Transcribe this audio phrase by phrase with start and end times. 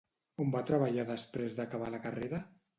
[0.45, 2.45] On va treballar després d'acabar la carrera?